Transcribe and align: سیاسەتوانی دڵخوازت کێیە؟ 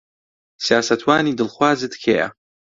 سیاسەتوانی 0.65 1.37
دڵخوازت 1.39 1.93
کێیە؟ 2.03 2.27